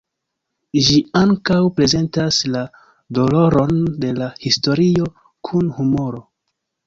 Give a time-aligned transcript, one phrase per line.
[0.85, 2.63] Ĝi ankaŭ prezentas la
[3.17, 5.11] doloron de la historio
[5.51, 6.25] kun humoro.